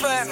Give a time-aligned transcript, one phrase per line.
[0.00, 0.30] FM.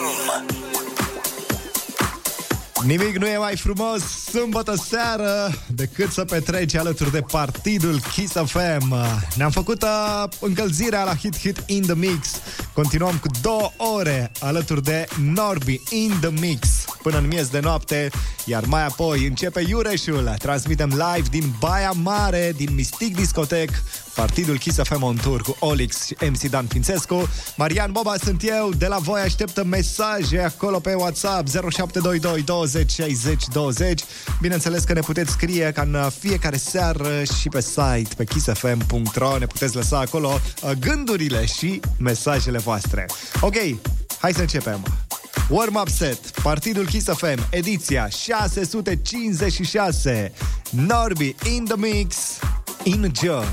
[2.84, 4.00] Nimic nu e mai frumos
[4.30, 8.94] sâmbătă seară decât să petreci alături de partidul Kiss FM.
[9.34, 12.28] Ne-am făcut uh, încălzirea la Hit Hit in the Mix.
[12.72, 18.10] Continuăm cu două ore alături de Norby in the Mix până în miez de noapte,
[18.44, 20.34] iar mai apoi începe Iureșul.
[20.38, 23.70] Transmitem live din Baia Mare, din Mystic Discotec,
[24.14, 27.28] partidul Kiss FM on tour cu Olix și MC Dan Fințescu.
[27.56, 33.44] Marian Boba sunt eu, de la voi așteptă mesaje acolo pe WhatsApp 0722 20 60
[33.52, 34.02] 20.
[34.40, 39.46] Bineînțeles că ne puteți scrie ca în fiecare seară și pe site, pe kissfm.ro, ne
[39.46, 43.06] puteți lăsa acolo uh, gândurile și mesajele voastre.
[43.40, 43.54] Ok,
[44.18, 45.05] hai să începem.
[45.48, 50.06] Warm-up set, Partidul Kiss FM, ediția 656.
[50.70, 52.38] Norby in the mix.
[52.84, 53.44] Enjoy!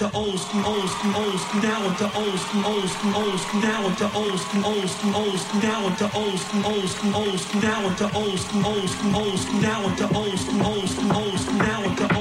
[0.00, 3.86] Old school, old school, old school, now into old school, old school, old school, now
[3.86, 7.60] into old school, old school, old school, now into old school, old school, old school,
[7.60, 10.04] now into old school, old school, old school, now into
[11.14, 12.11] old school,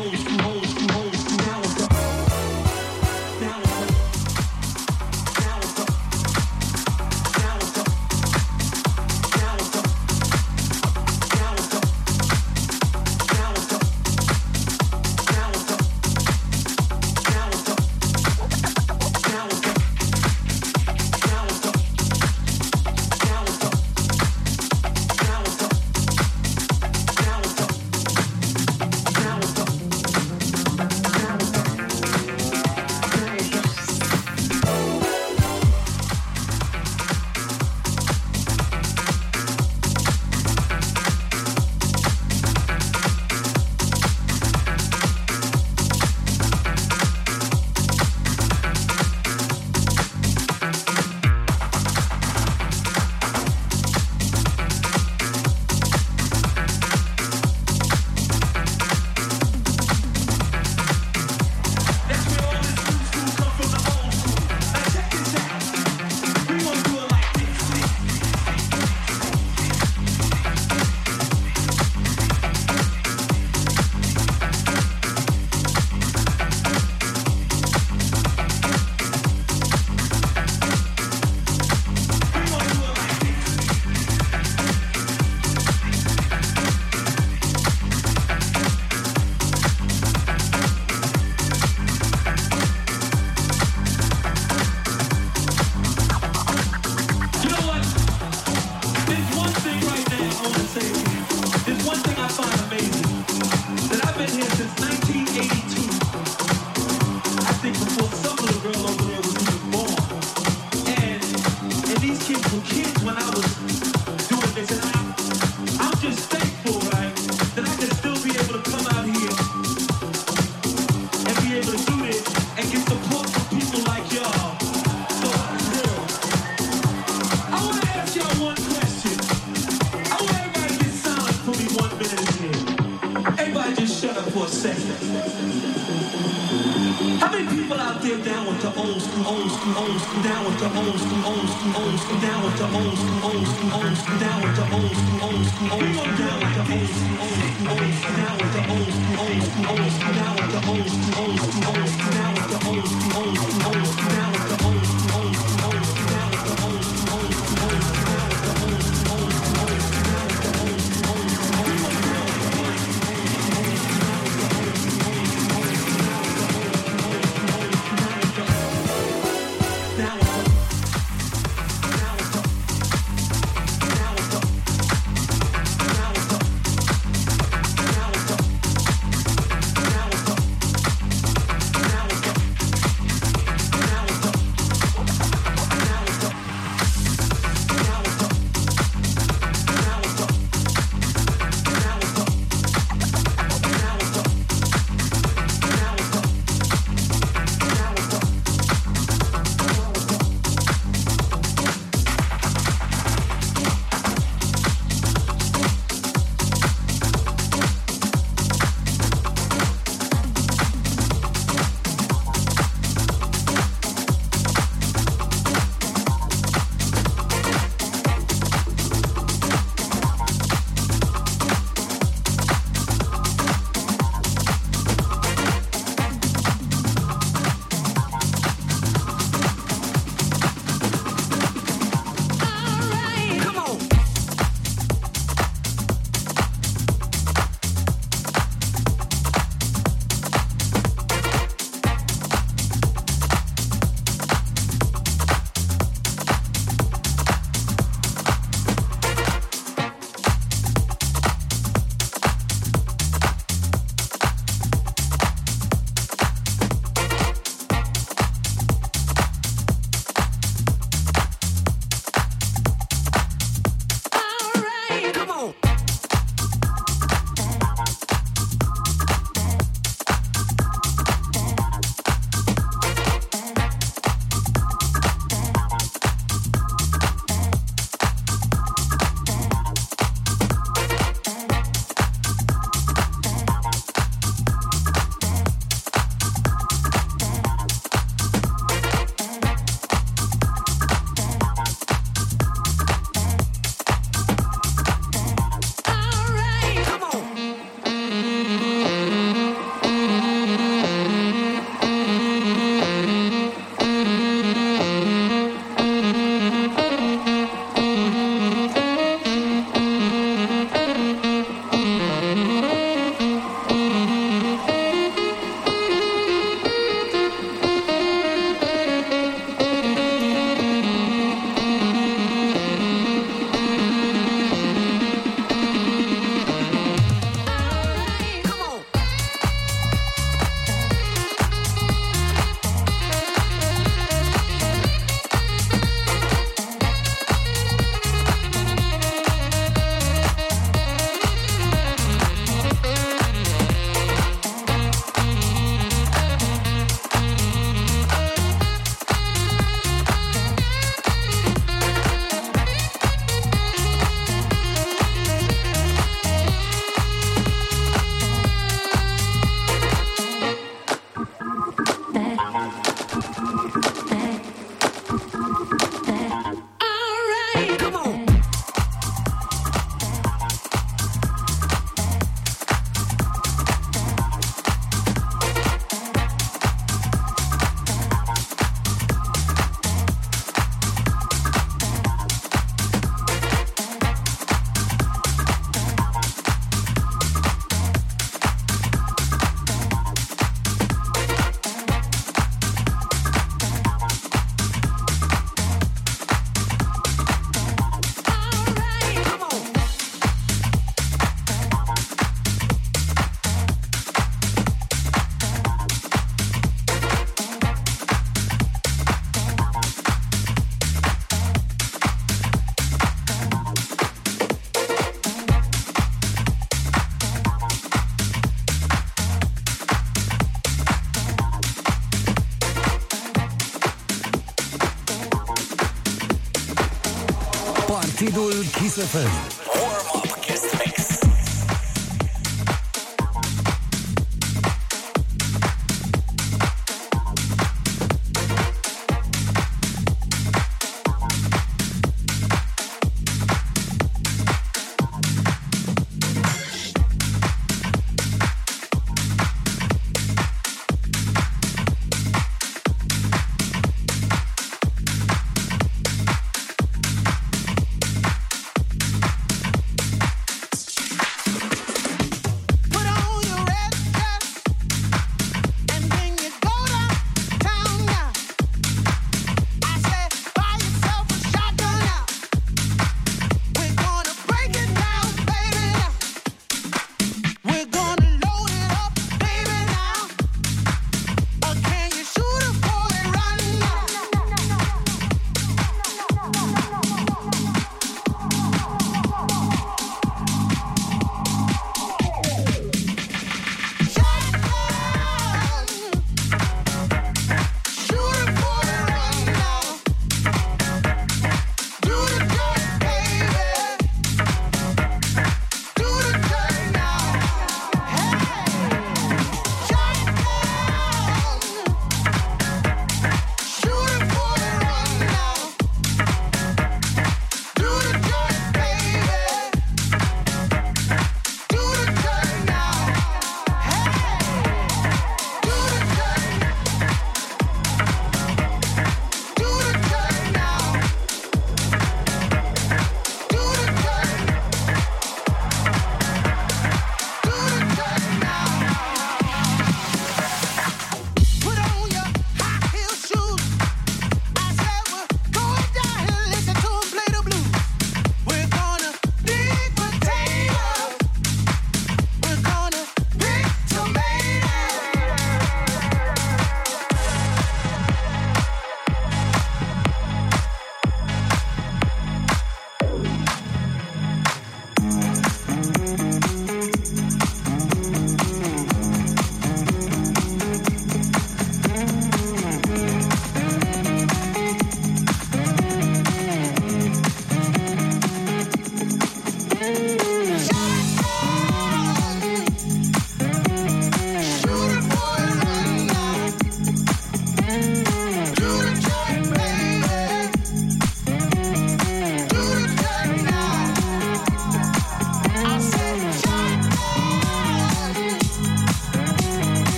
[428.91, 429.50] Kiss FM.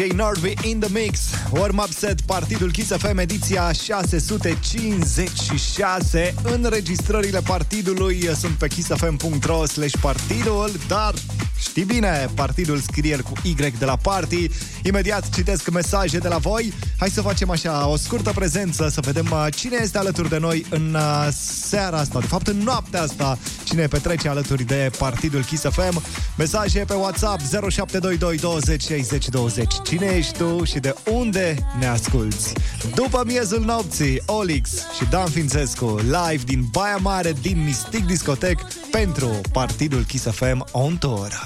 [0.00, 1.34] DJ Norby in the Mix.
[1.52, 6.34] Warm-up set, Partidul Kiss FM, ediția 656.
[6.42, 11.14] Înregistrările partidului sunt pe kissfm.ro slash partidul, dar
[11.58, 14.48] știi bine, partidul scrie cu Y de la party.
[14.82, 16.72] Imediat citesc mesaje de la voi.
[16.98, 20.66] Hai să facem așa o scurtă prezență, să vedem uh, cine este alături de noi
[20.70, 21.28] în uh,
[21.66, 26.02] seara asta, de fapt în noaptea asta, cine petrece alături de partidul Kiss FM.
[26.40, 29.74] Mesaje pe WhatsApp 0722 20 60 20.
[29.84, 32.52] Cine ești tu și de unde ne asculti?
[32.94, 38.58] După miezul nopții, Olix și Dan Fințescu, live din Baia Mare, din Mistic Discotec,
[38.90, 41.40] pentru partidul Kiss FM On Tour.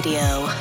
[0.00, 0.59] Radio.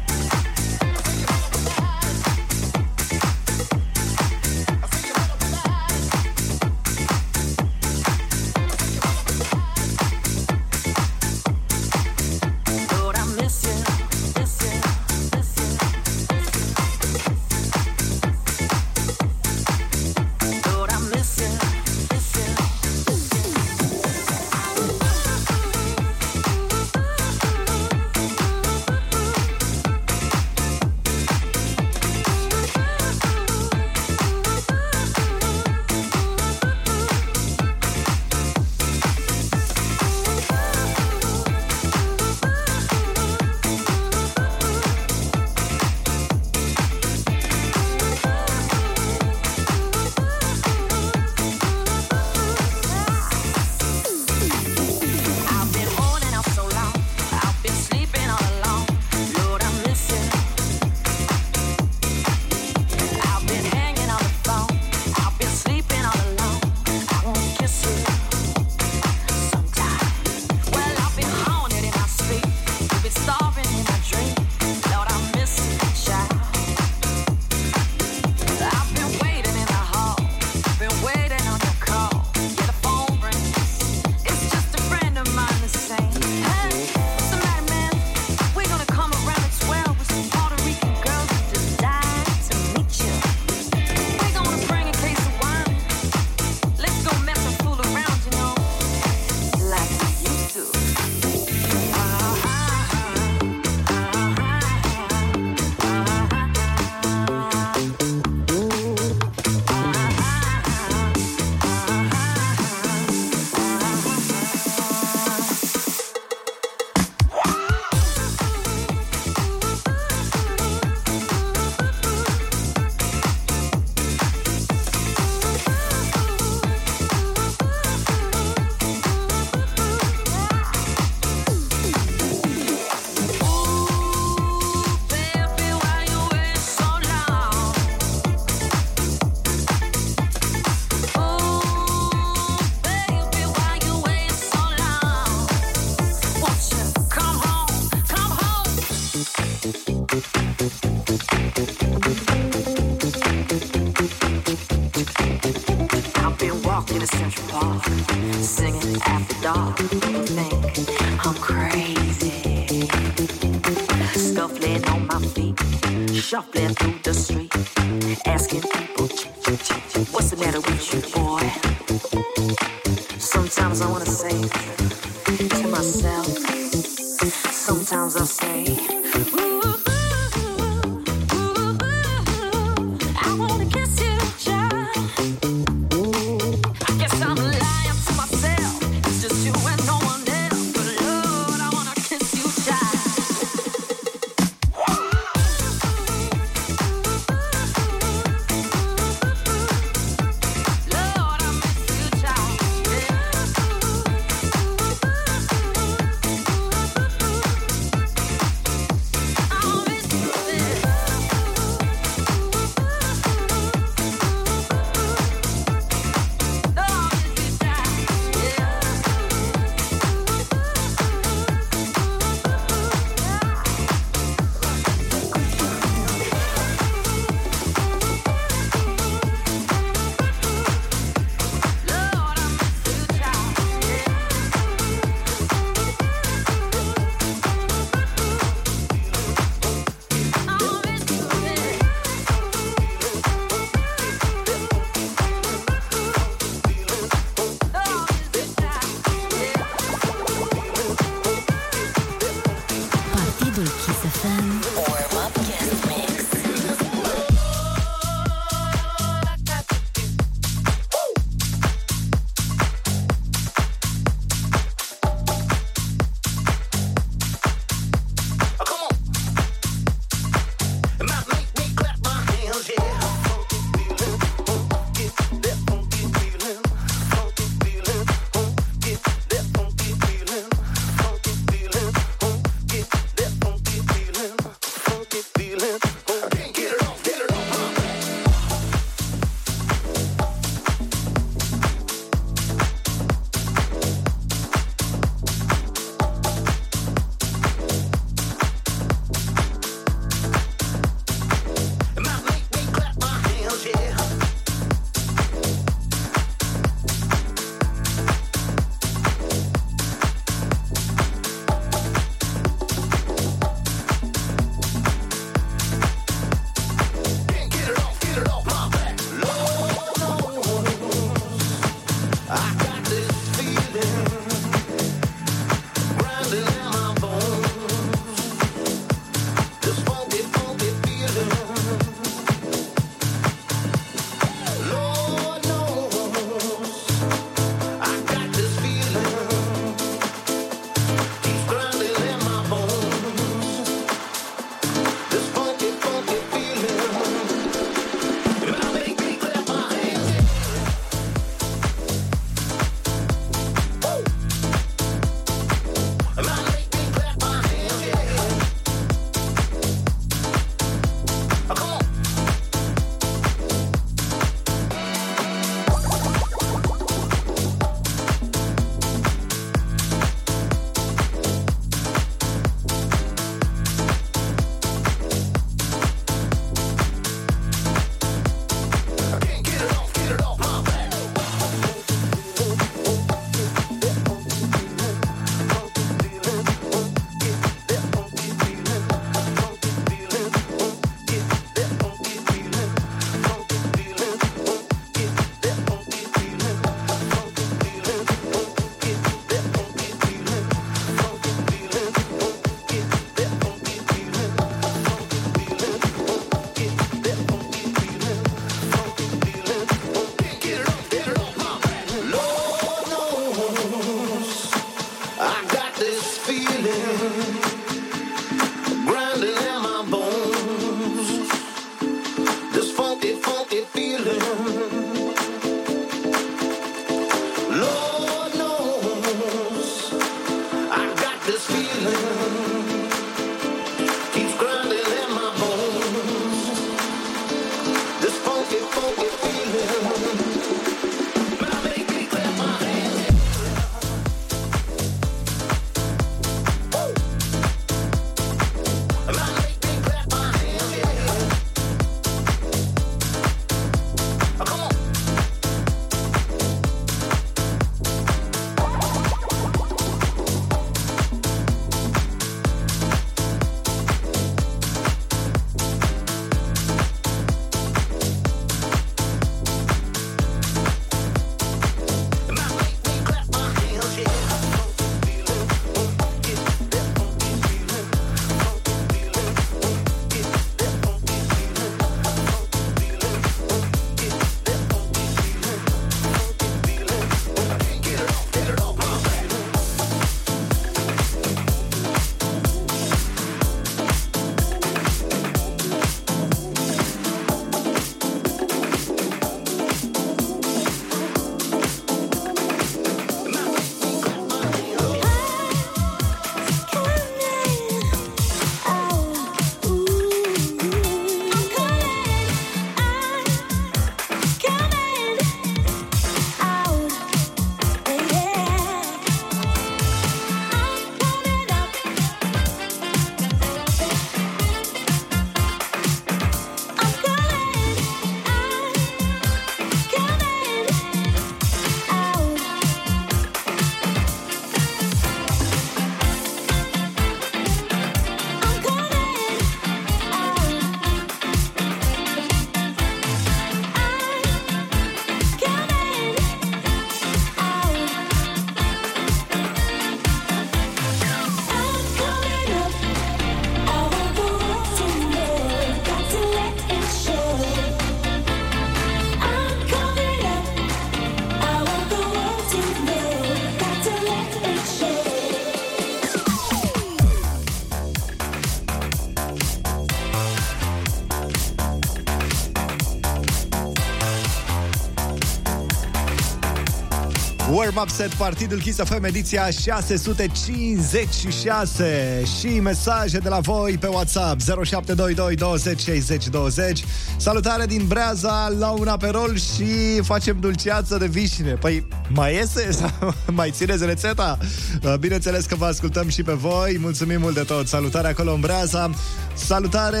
[577.80, 584.40] Warm Up Set, Partidul Kiss FM, ediția 656 și mesaje de la voi pe WhatsApp
[584.40, 586.84] 0722 20 60 20.
[587.16, 591.54] Salutare din Breaza la un aperol și facem dulceață de vișine.
[591.54, 592.70] Păi, mai iese?
[592.70, 594.38] Sau mai țineți rețeta?
[594.82, 596.76] Uh, Bineînțeles că vă ascultăm și pe voi.
[596.80, 597.66] Mulțumim mult de tot.
[597.66, 598.90] Salutare acolo în Breaza.
[599.34, 600.00] Salutare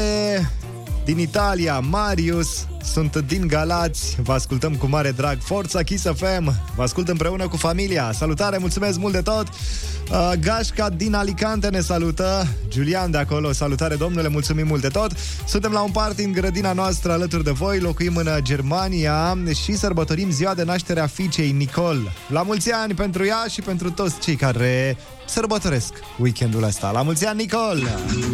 [1.04, 5.38] din Italia, Marius, sunt din Galați, vă ascultăm cu mare drag.
[5.40, 8.12] Forța Kiss FM, vă ascult împreună cu familia.
[8.12, 9.46] Salutare, mulțumesc mult de tot.
[9.48, 12.46] Uh, Gașca din Alicante ne salută.
[12.72, 15.12] Julian de acolo, salutare domnule, mulțumim mult de tot.
[15.46, 20.30] Suntem la un party în grădina noastră alături de voi, locuim în Germania și sărbătorim
[20.30, 22.12] ziua de naștere a fiicei Nicole.
[22.28, 24.96] La mulți ani pentru ea și pentru toți cei care
[25.30, 26.90] sărbătoresc weekendul ăsta.
[26.90, 27.82] La mulți ani, Nicole!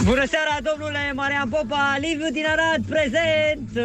[0.05, 3.83] Bună seara, domnule Marian Popa, Liviu din Arad, prezent, Uh,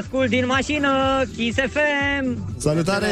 [0.00, 2.54] ascult din mașină, Kiss FM.
[2.58, 3.06] Salutare,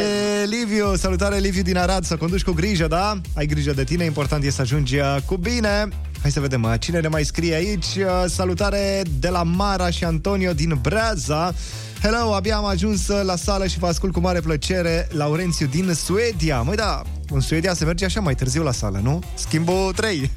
[0.45, 0.97] Liviu!
[0.97, 2.05] Salutare, Liviu din Arad!
[2.05, 3.21] Să conduci cu grijă, da?
[3.37, 5.89] Ai grijă de tine, important e să ajungi uh, cu bine.
[6.23, 7.85] Hai să vedem uh, cine ne mai scrie aici.
[7.97, 11.55] Uh, Salutare de la Mara și Antonio din Breaza.
[12.03, 15.09] Hello, abia am ajuns uh, la sală și vă ascult cu mare plăcere.
[15.11, 16.63] Laurențiu din Suedia.
[16.63, 19.23] Măi, da, în Suedia se merge așa mai târziu la sală, nu?
[19.35, 20.31] Schimbul 3.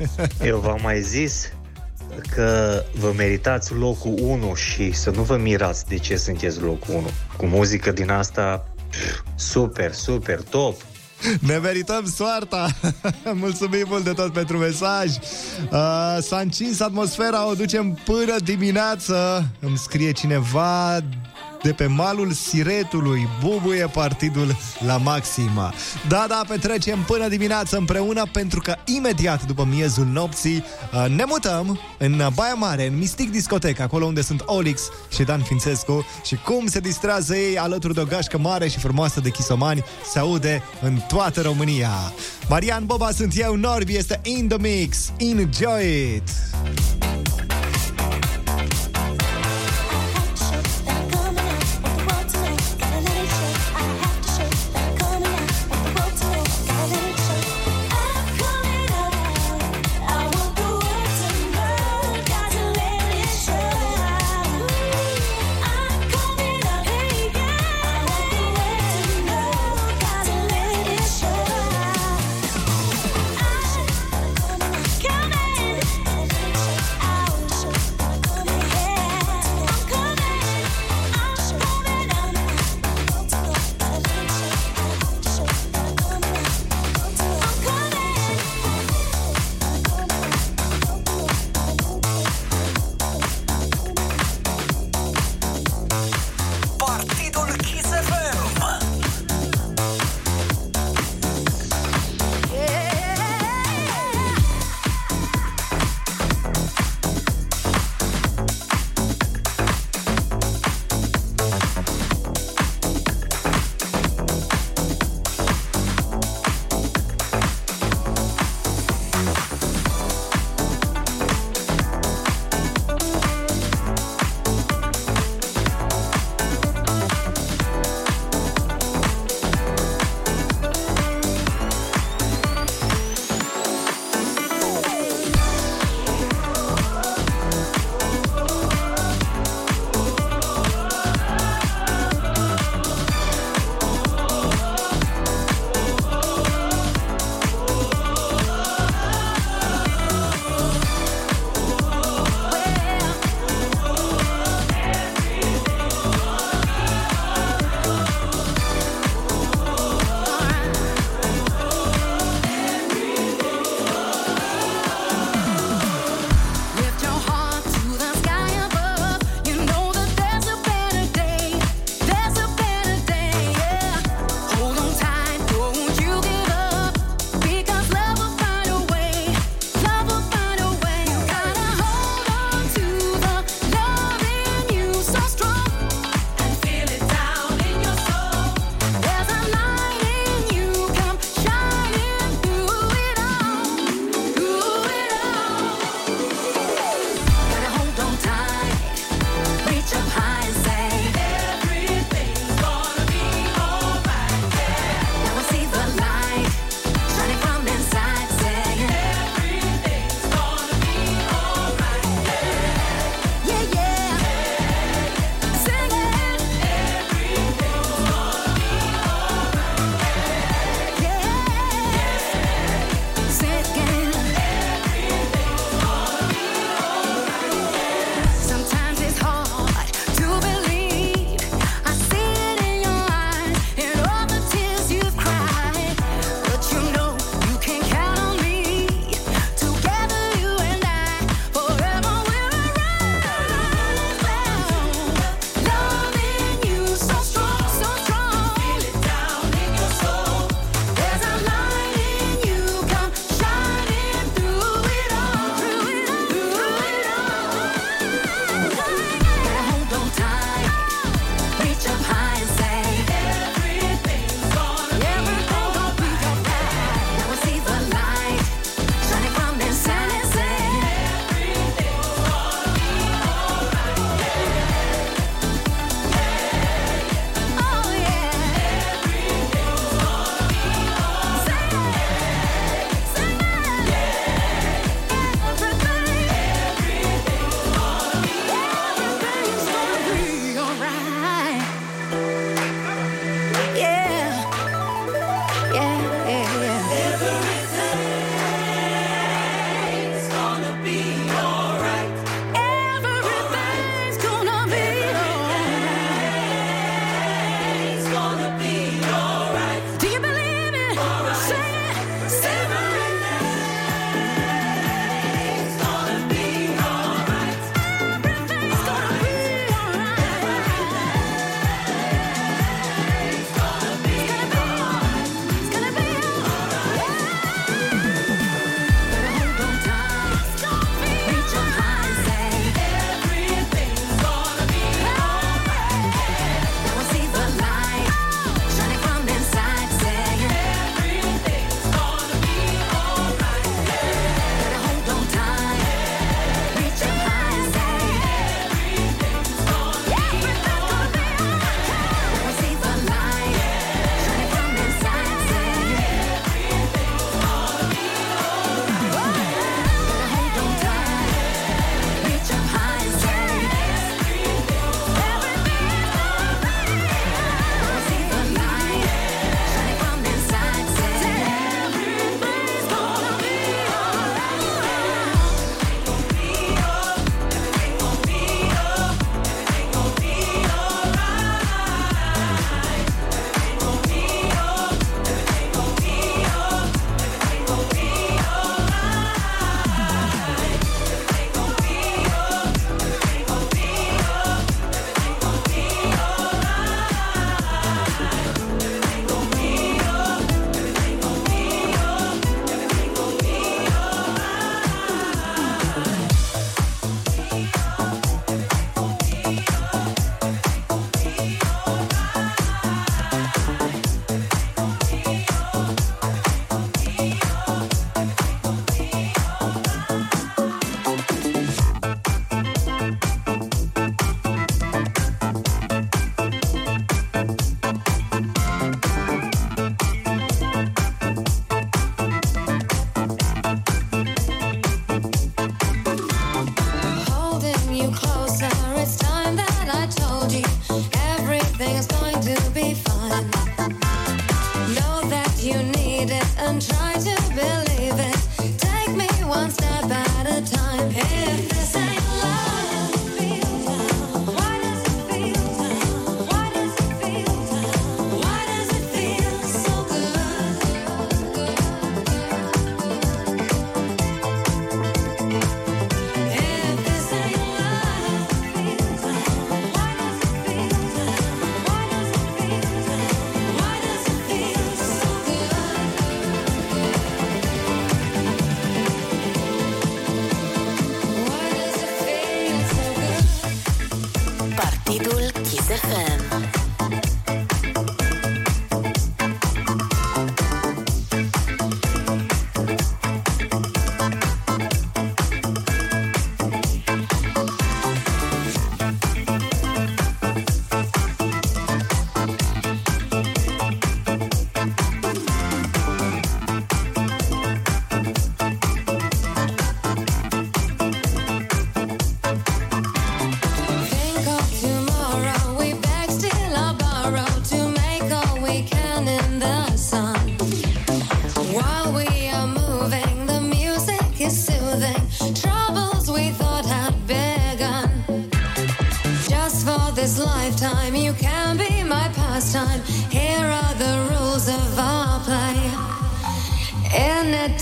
[0.44, 1.52] Eu v-am mai zis
[2.36, 7.10] că vă meritați locul 1 și să nu vă mirați de ce sunteți locul 1.
[7.38, 10.82] Cu muzică din asta, pf, super, super, top.
[11.40, 12.68] Ne merităm soarta
[13.34, 19.78] Mulțumim mult de tot pentru mesaj uh, S-a încins atmosfera O ducem până dimineață Îmi
[19.78, 21.00] scrie cineva
[21.68, 24.56] de pe malul Siretului bubuie partidul
[24.86, 25.74] la maxima.
[26.08, 30.64] Da, da, petrecem până dimineață împreună pentru că imediat după miezul nopții
[30.94, 35.42] uh, ne mutăm în Baia Mare, în Mistic Discoteca, acolo unde sunt Olix și Dan
[35.42, 39.84] Fințescu și cum se distrează ei alături de o gașcă mare și frumoasă de chisomani
[40.12, 41.92] se aude în toată România.
[42.50, 45.12] Marian Boba sunt eu, Norbi este in the mix.
[45.18, 46.30] Enjoy it!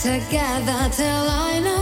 [0.06, 1.75] Together till I know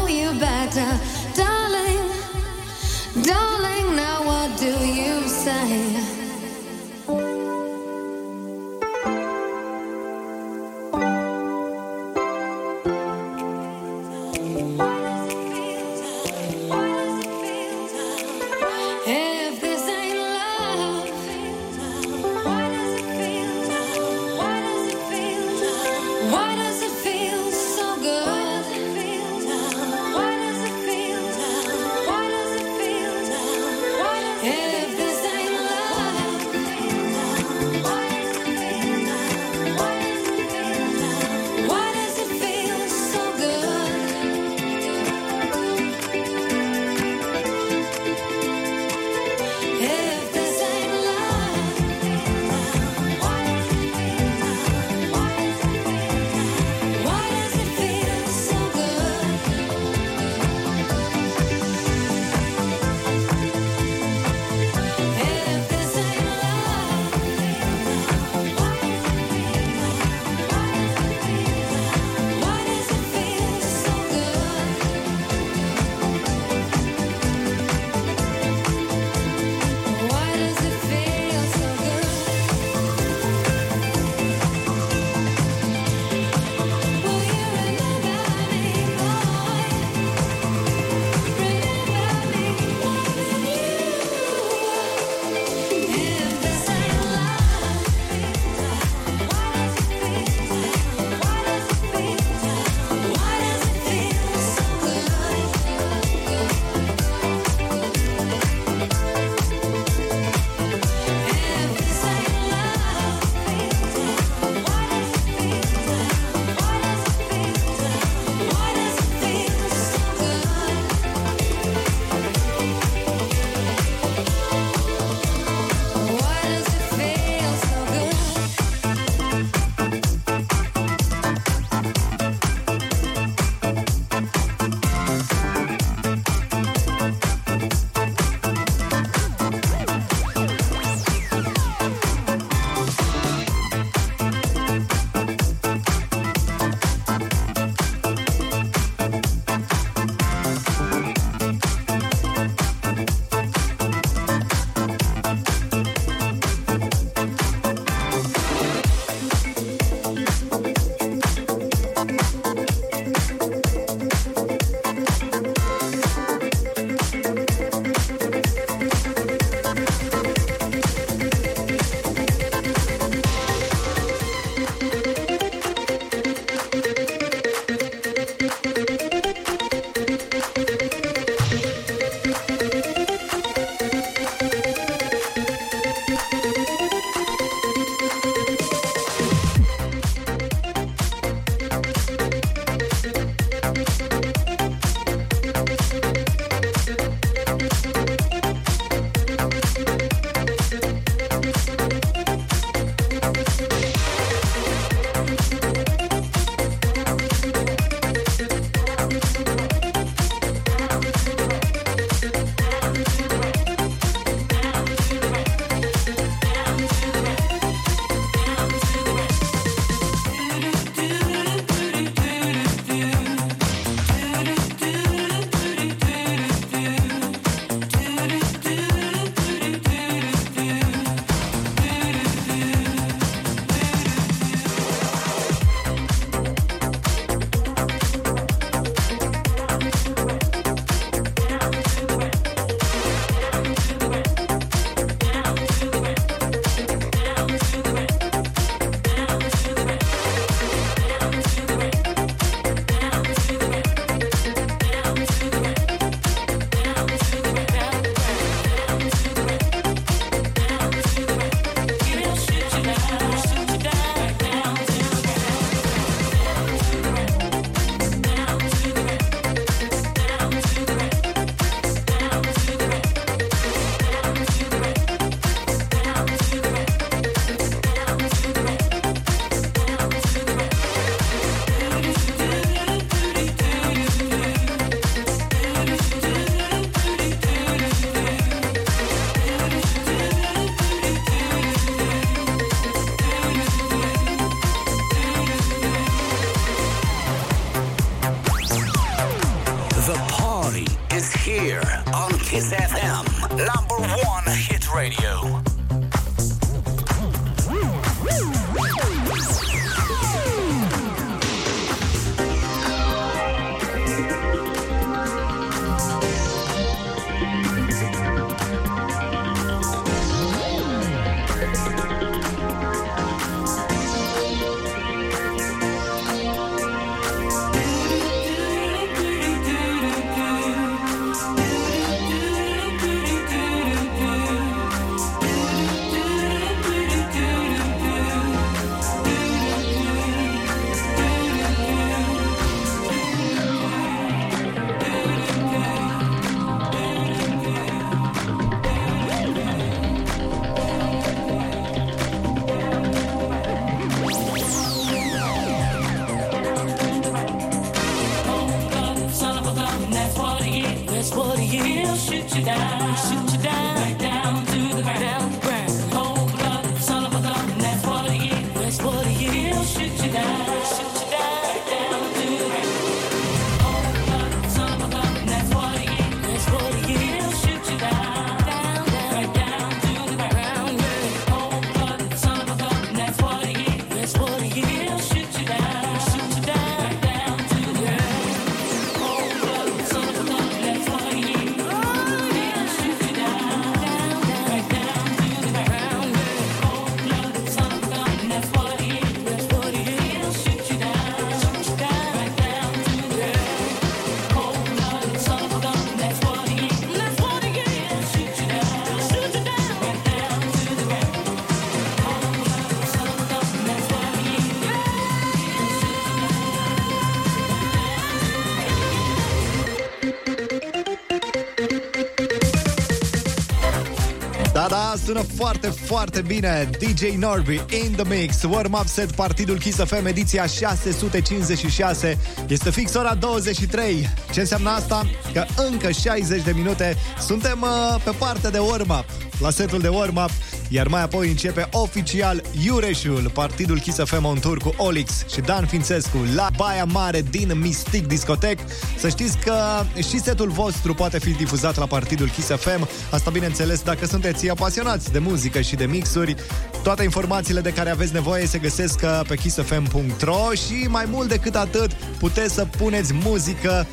[425.34, 426.90] sună foarte, foarte bine.
[427.00, 428.64] DJ Norby in the mix.
[428.64, 435.30] Warm-up set Partidul Kiss FM Ediția 656 Este fix ora 23 Ce înseamnă asta?
[435.54, 439.26] Că încă 60 de minute Suntem uh, pe partea de warm-up
[439.60, 440.50] La setul de warm-up
[440.94, 445.86] iar mai apoi începe oficial Iureșul, partidul Kiss FM on tour cu Olix și Dan
[445.86, 448.80] Fințescu la Baia Mare din Mystic Discotec.
[449.18, 449.76] Să știți că
[450.16, 453.08] și setul vostru poate fi difuzat la partidul Kiss FM.
[453.32, 456.56] Asta bineînțeles dacă sunteți apasionați de muzică și de mixuri.
[457.04, 461.76] Toate informațiile de care aveți nevoie se găsesc uh, pe kissfm.ro și mai mult decât
[461.76, 464.08] atât puteți să puneți muzică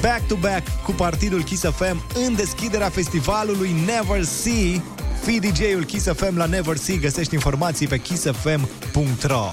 [0.00, 4.82] back-to-back cu partidul Kiss FM în deschiderea festivalului Never See
[5.26, 9.50] Fii DJ-ul Kiss FM la Never See Găsești informații pe kissfm.ro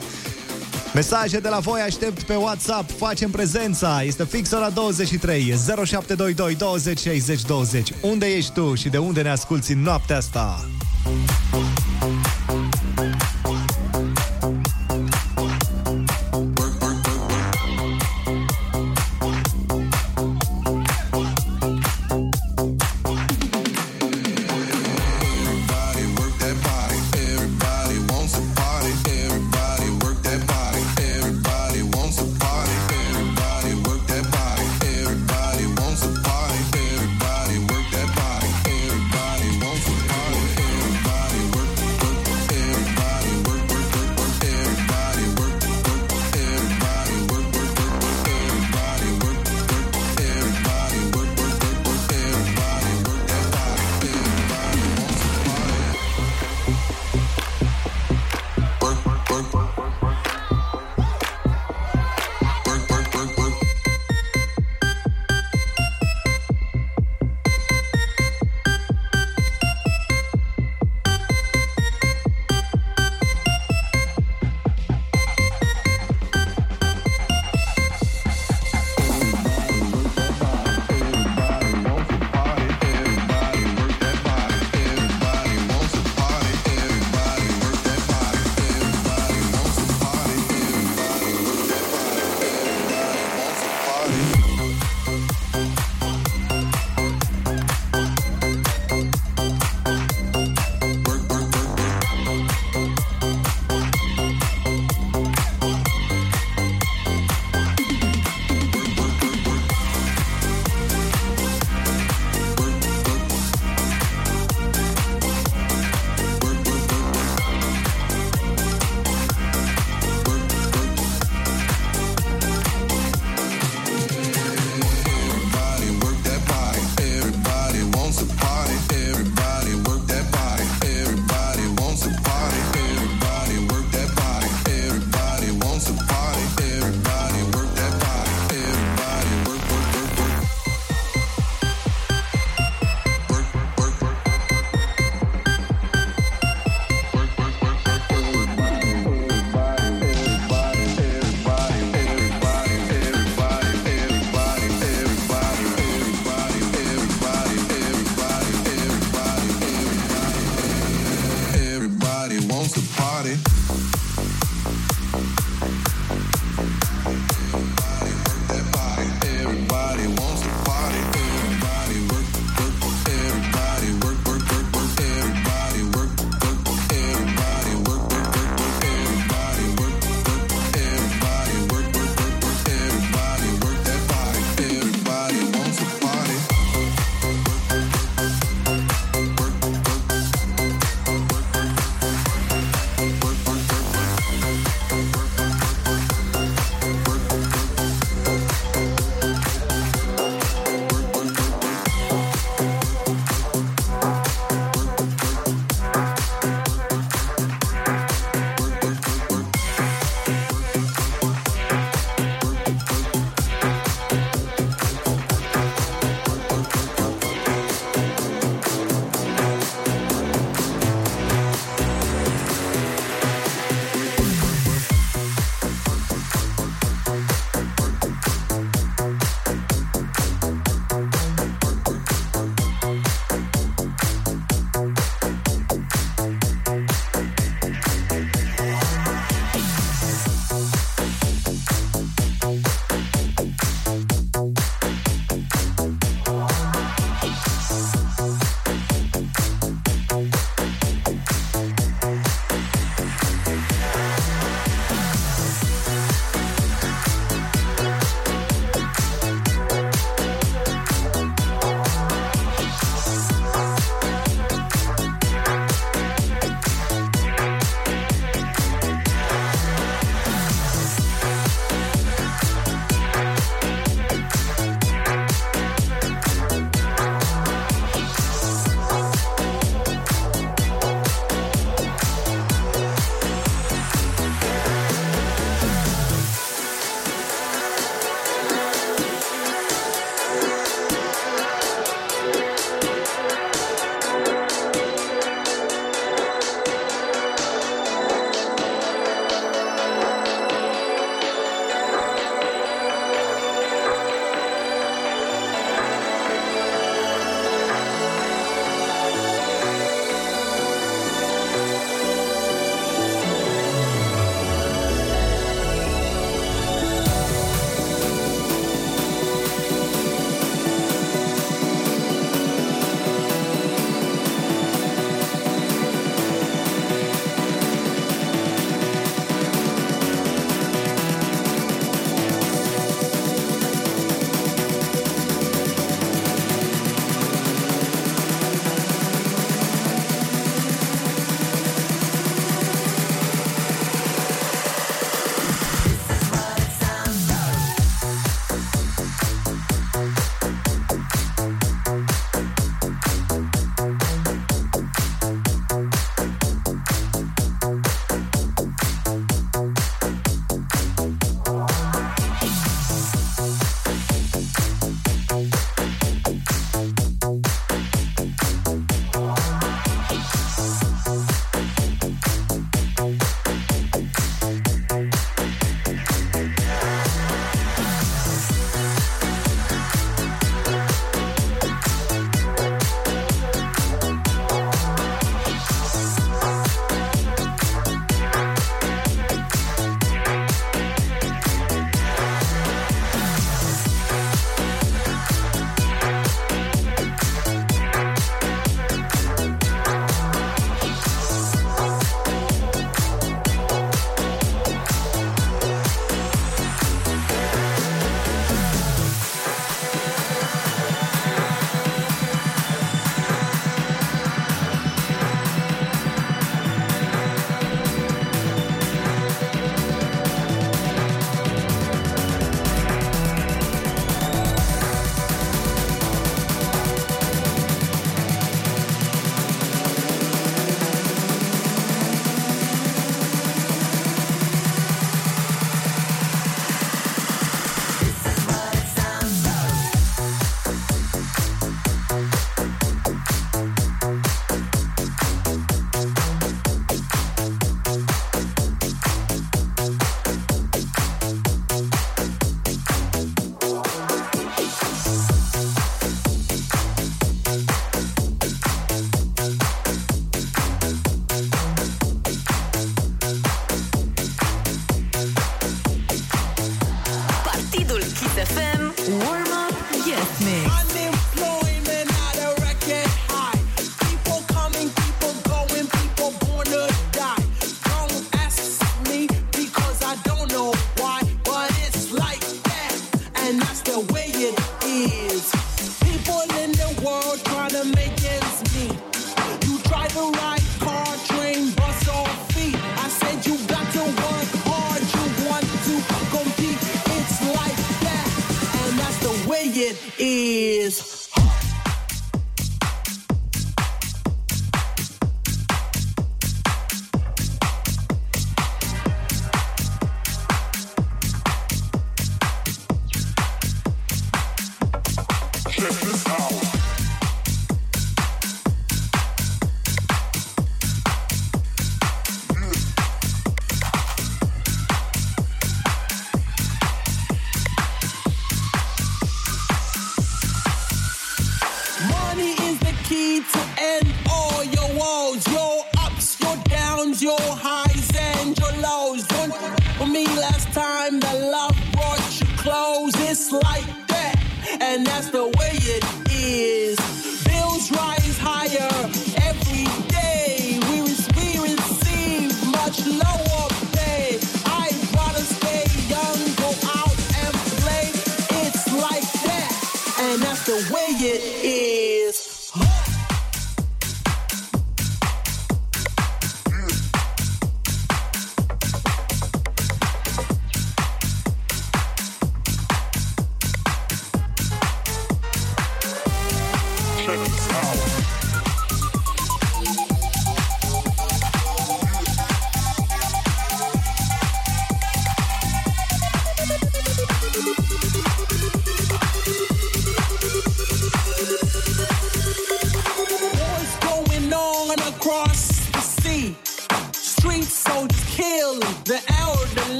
[0.94, 2.92] Mesaje de la voi aștept pe WhatsApp.
[2.98, 4.04] Facem prezența.
[4.04, 5.54] Este fix ora 23
[5.86, 10.66] 0722 20 60 20 Unde ești tu și de unde ne asculti în noaptea asta?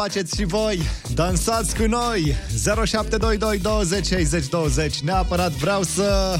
[0.00, 0.80] Faceți și voi.
[1.14, 2.34] Dansați cu noi.
[2.84, 5.00] 0722 20 60 20.
[5.00, 6.38] Neapărat vreau să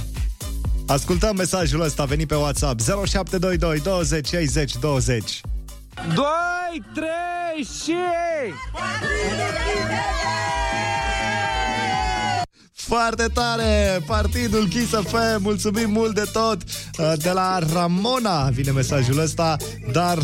[0.86, 2.80] ascultăm mesajul ăsta venit pe WhatsApp.
[2.80, 5.40] 0722 20 60 20.
[6.14, 6.24] 2,
[6.94, 7.06] 3
[7.64, 7.94] și...
[12.72, 14.02] Foarte tare!
[14.06, 16.62] Partidul Kiss FM, mulțumim mult de tot!
[17.16, 19.56] De la Ramona vine mesajul ăsta,
[19.92, 20.18] dar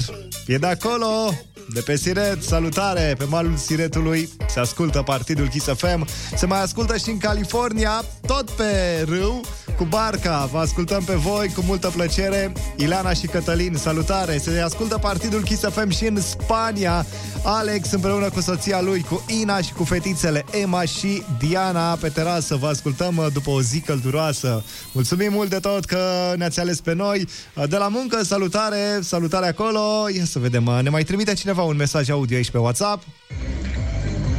[0.46, 1.34] e de acolo,
[1.72, 3.14] de pe Siret, salutare!
[3.18, 8.50] Pe malul Siretului se ascultă Partidul Kiss FM, se mai ascultă și în California, tot
[8.50, 9.40] pe râu,
[9.76, 10.48] cu barca.
[10.52, 12.52] Vă ascultăm pe voi cu multă plăcere.
[12.76, 14.38] Ileana și Cătălin, salutare!
[14.38, 17.06] Se ascultă Partidul Kiss FM și în Spania.
[17.44, 22.56] Alex împreună cu soția lui, cu Ina și cu fetițele Emma și Diana pe terasă.
[22.56, 24.64] Vă ascultăm uh, după o zi călduroasă.
[24.92, 27.28] Mulțumim mult de tot că ne-ați ales pe noi.
[27.54, 29.80] Uh, De la muncă, salutare, salutare acolo.
[30.16, 33.02] Ia să vedem, uh, ne mai trimite cineva un mesaj audio aici pe WhatsApp.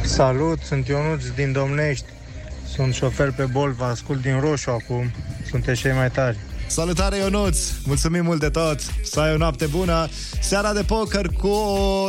[0.04, 2.06] Salut, sunt Ionuț din Domnești.
[2.76, 5.10] Sunt șofer pe Bol, vă ascult din Roșu acum.
[5.50, 6.38] Sunteți cei mai tari.
[6.66, 10.08] Salutare Ionuț, mulțumim mult de tot Să ai o noapte bună
[10.40, 11.56] Seara de poker cu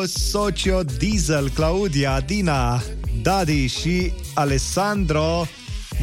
[0.06, 2.82] Socio Diesel Claudia, Adina
[3.22, 5.48] Dadi și Alessandro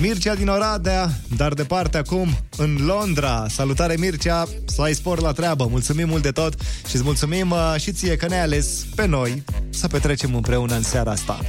[0.01, 3.47] Mircea din Oradea, dar departe acum în Londra.
[3.49, 5.67] Salutare Mircea, să ai spor la treabă.
[5.71, 6.55] Mulțumim mult de tot
[6.89, 10.83] și îți mulțumim uh, și ție că ne-ai ales pe noi să petrecem împreună în
[10.83, 11.41] seara asta.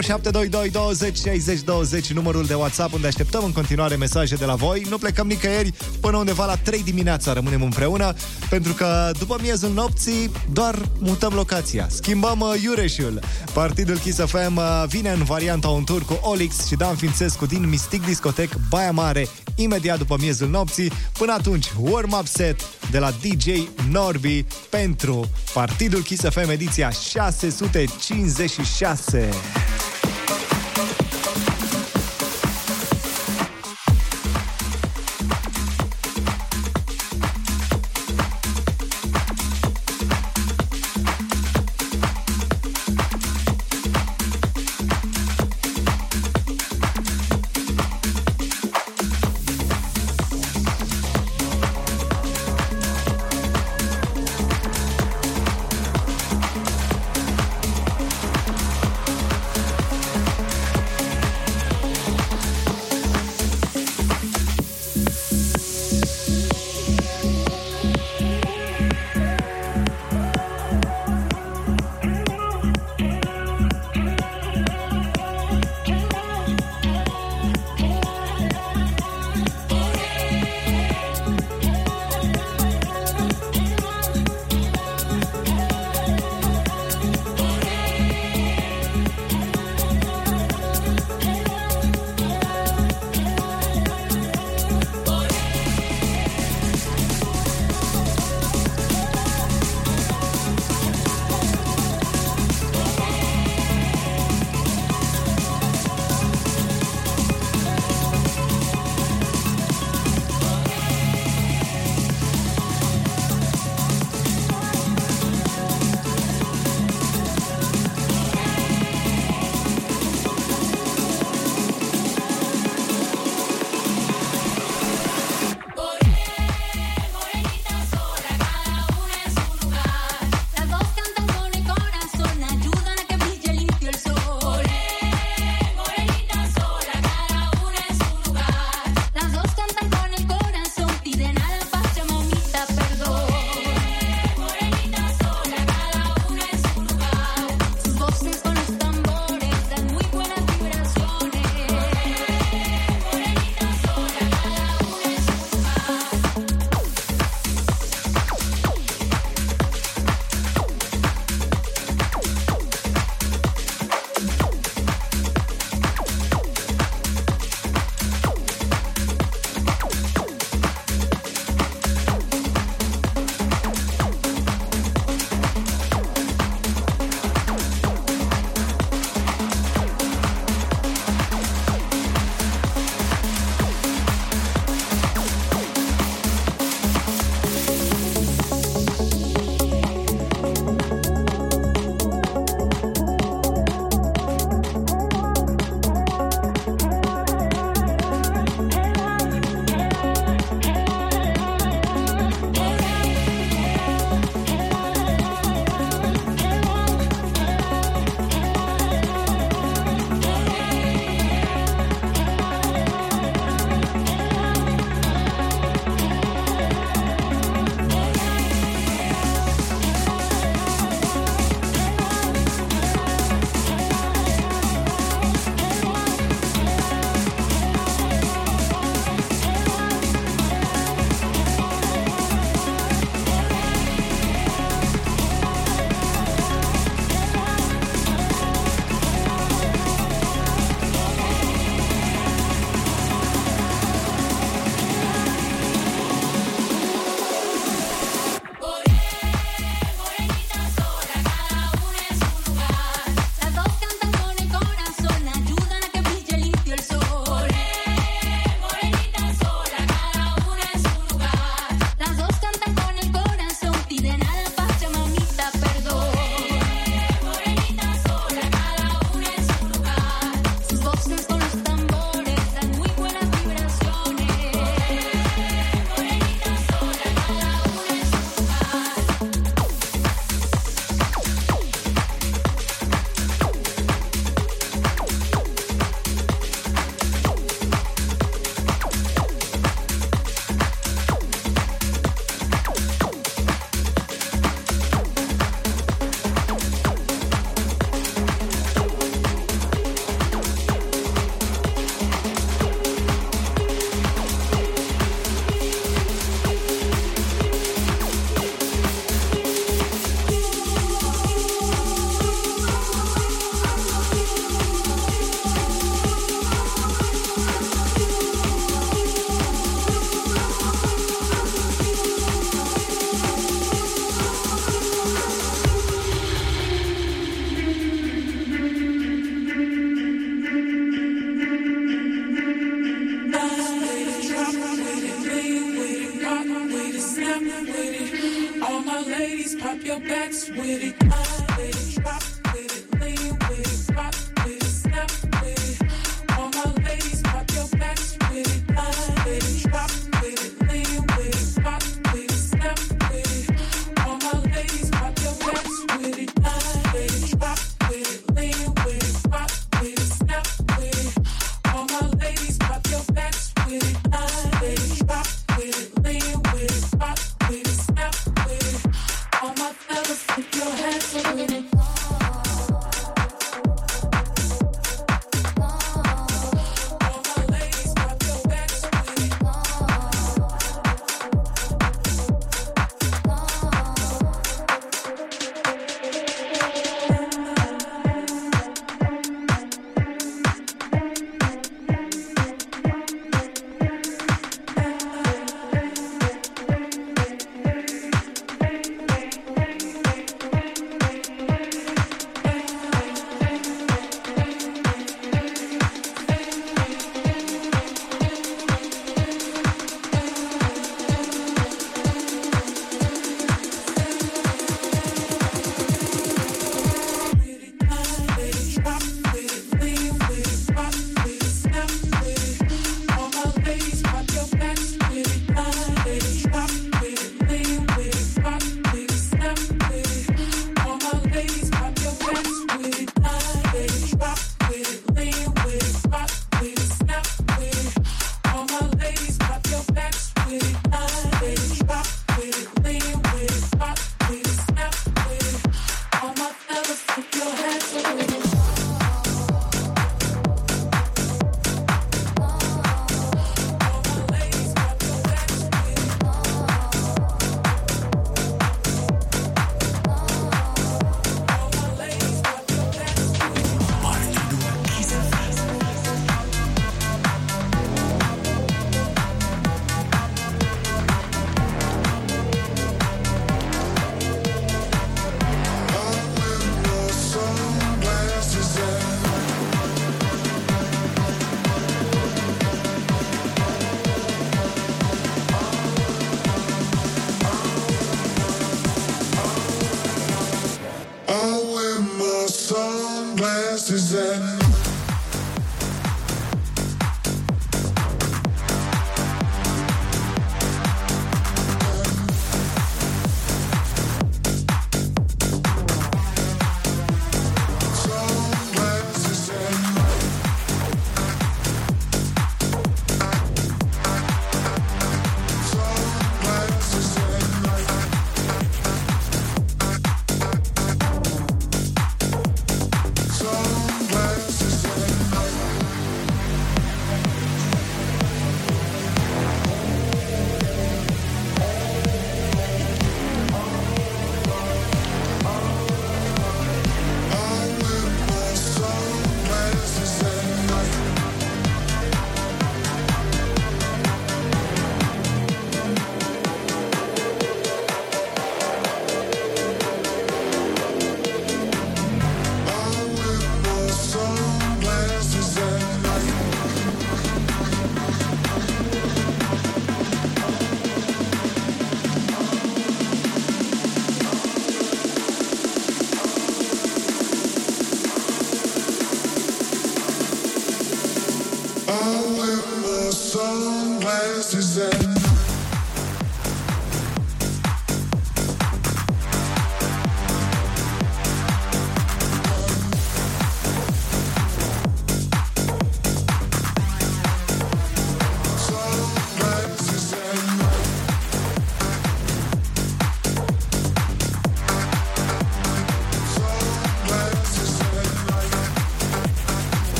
[0.00, 4.86] 0722 20 60 20 numărul de WhatsApp unde așteptăm în continuare mesaje de la voi.
[4.88, 8.14] Nu plecăm nicăieri până undeva la 3 dimineața rămânem împreună
[8.48, 11.86] pentru că după miezul nopții doar mutăm locația.
[11.90, 13.20] Schimbăm uh, Iureșul.
[13.52, 17.68] Partidul Kiss FM uh, vine în varianta un tur cu Olix și Dan Fințescu din
[17.76, 20.92] Mistic Discotec Baia Mare imediat după miezul nopții.
[21.18, 23.46] Până atunci, warm-up set de la DJ
[23.90, 29.28] Norby pentru Partidul Kiss FM ediția 656.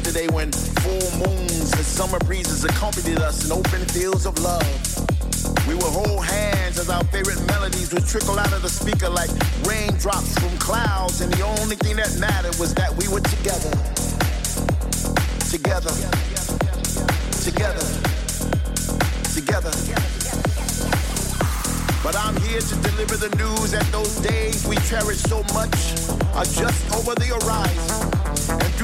[0.00, 0.50] Yesterday when
[0.80, 4.64] full moons and summer breezes accompanied us in open fields of love.
[5.68, 9.30] We would hold hands as our favorite melodies would trickle out of the speaker like
[9.68, 13.70] raindrops from clouds, and the only thing that mattered was that we were together.
[15.52, 15.92] Together.
[17.44, 17.84] Together.
[19.36, 19.72] Together.
[22.02, 25.76] But I'm here to deliver the news that those days we cherish so much
[26.32, 28.19] are just over the horizon.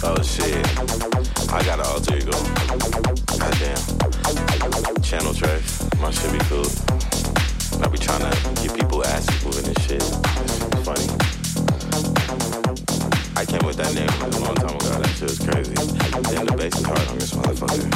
[0.00, 0.64] Oh shit.
[1.52, 2.30] I got an alter ego.
[3.36, 3.82] Goddamn.
[5.02, 5.80] Channel trash.
[6.00, 6.66] My shit be cool.
[7.82, 8.30] I be trying to
[8.62, 10.02] get people asses moving and shit.
[10.02, 11.08] It's funny.
[13.34, 15.00] I came with that name a long time ago.
[15.00, 15.74] That shit was crazy.
[15.74, 17.88] Damn, the bass is hard on this motherfucker.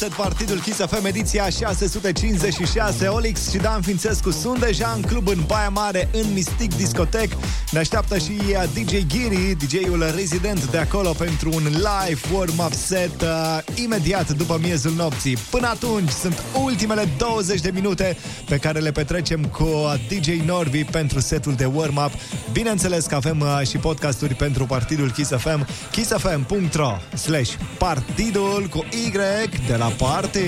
[0.00, 5.02] Warm Up Set Partidul Kiss FM ediția 656 Olix și Dan Fințescu sunt deja în
[5.02, 7.32] club în Baia Mare în Mystic Discotec
[7.70, 12.72] Ne așteaptă și uh, DJ Giri, DJ-ul rezident de acolo pentru un live Warm Up
[12.72, 15.36] Set uh, imediat după miezul nopții.
[15.50, 18.16] Până atunci sunt ultimele 20 de minute
[18.48, 22.12] pe care le petrecem cu uh, DJ Norvi pentru setul de Warm Up
[22.52, 29.10] Bineînțeles că avem uh, și podcasturi pentru Partidul Kiss FM kissfm.ro slash partidul cu Y
[29.66, 30.38] de la party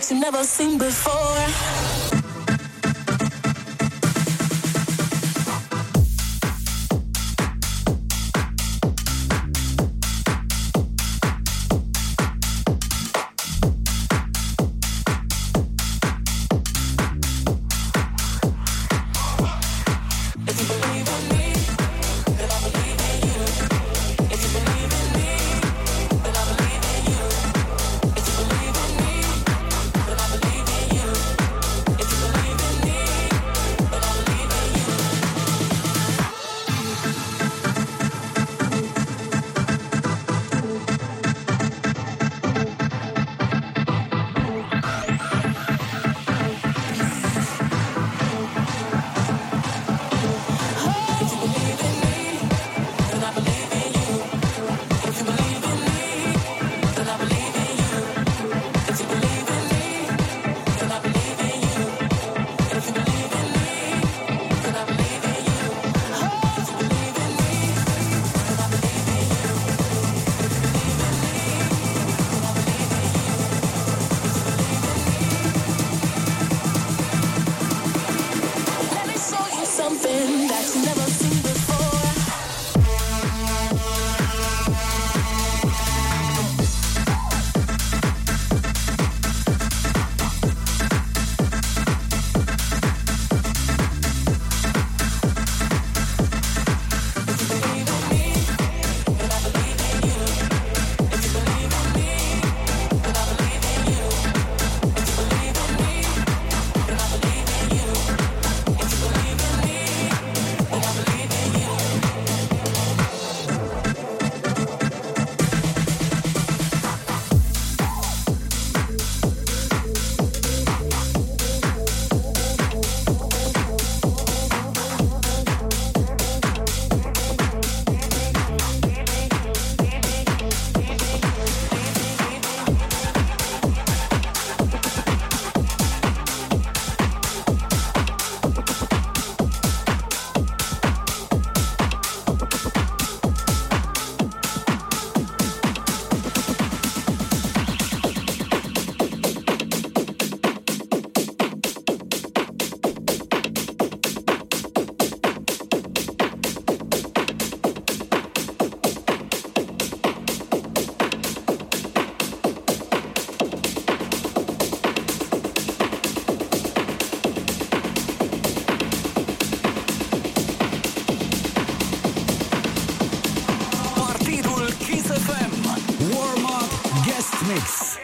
[0.00, 1.89] that you never seen before.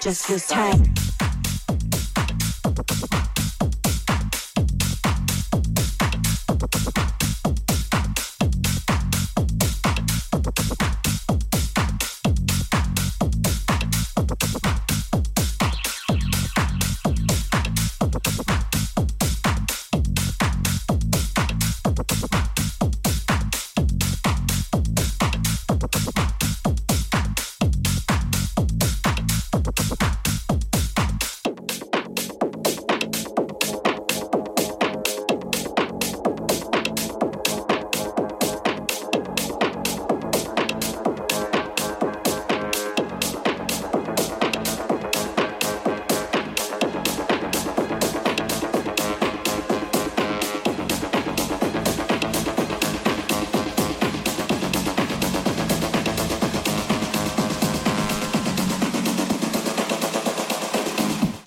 [0.06, 0.95] Just feels tight.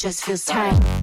[0.10, 0.99] Just feels tight.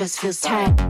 [0.00, 0.89] Just feels tight.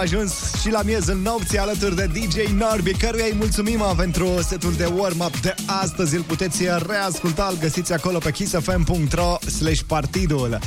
[0.00, 4.92] ajuns și la miezul nopții alături de DJ Norbi, căruia îi mulțumim pentru setul de
[4.96, 6.16] warm-up de astăzi.
[6.16, 10.60] Îl puteți reasculta, îl găsiți acolo pe kissfm.ro slash partidul.